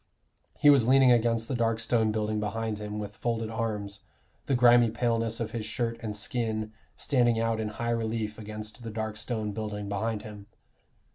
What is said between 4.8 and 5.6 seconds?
paleness of